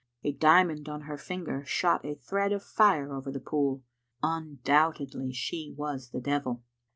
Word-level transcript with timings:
A 0.23 0.31
diamond 0.31 0.89
on 0.89 1.01
her 1.01 1.15
finger 1.15 1.63
shot 1.63 2.03
a 2.03 2.15
thread 2.15 2.51
of 2.53 2.63
fire 2.63 3.13
over 3.13 3.31
the 3.31 3.39
pool. 3.39 3.83
Undoubtedly 4.23 5.31
she 5.31 5.75
was 5.77 6.09
the 6.09 6.19
devil. 6.19 6.63